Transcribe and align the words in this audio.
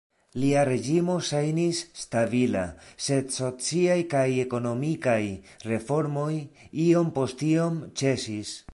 Lia 0.43 0.61
reĝimo 0.69 1.17
ŝajnis 1.27 1.81
"stabila", 2.03 2.63
sed 3.07 3.29
sociaj 3.37 3.99
kaj 4.15 4.25
ekonomikaj 4.47 5.21
reformoj 5.73 6.33
iom 6.89 7.17
post 7.21 7.49
iom 7.55 7.83
ĉesis. 8.03 8.61